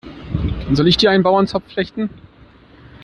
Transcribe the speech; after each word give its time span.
Soll 0.73 0.87
ich 0.87 0.97
dir 0.97 1.11
einen 1.11 1.21
Bauernzopf 1.21 1.67
flechten? 1.73 2.09